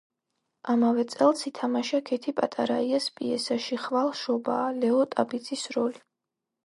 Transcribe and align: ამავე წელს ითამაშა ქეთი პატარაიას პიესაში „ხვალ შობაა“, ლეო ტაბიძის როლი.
ამავე 0.73 1.03
წელს 1.15 1.43
ითამაშა 1.49 1.99
ქეთი 2.11 2.33
პატარაიას 2.39 3.09
პიესაში 3.19 3.79
„ხვალ 3.85 4.13
შობაა“, 4.23 4.73
ლეო 4.81 5.05
ტაბიძის 5.13 5.69
როლი. 5.77 6.03